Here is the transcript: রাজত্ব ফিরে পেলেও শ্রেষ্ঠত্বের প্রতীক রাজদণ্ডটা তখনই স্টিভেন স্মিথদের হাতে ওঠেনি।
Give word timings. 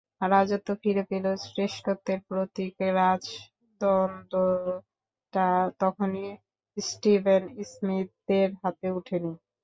রাজত্ব 0.25 0.69
ফিরে 0.81 1.03
পেলেও 1.09 1.35
শ্রেষ্ঠত্বের 1.45 2.19
প্রতীক 2.27 2.73
রাজদণ্ডটা 2.95 4.39
তখনই 5.79 6.27
স্টিভেন 6.77 7.43
স্মিথদের 7.71 8.49
হাতে 8.61 8.87
ওঠেনি। 8.97 9.31